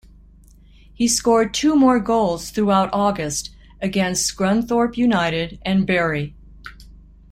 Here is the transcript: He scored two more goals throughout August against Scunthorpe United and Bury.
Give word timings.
He 0.95 1.07
scored 1.07 1.53
two 1.53 1.75
more 1.75 1.99
goals 1.99 2.49
throughout 2.49 2.89
August 2.91 3.51
against 3.79 4.35
Scunthorpe 4.35 4.97
United 4.97 5.59
and 5.63 5.85
Bury. 5.85 6.33